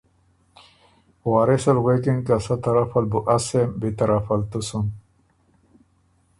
[1.31, 4.85] وارث ال غوېکِن که سۀ طرف ال بُو از سېم، بی طرف ال تُو سُن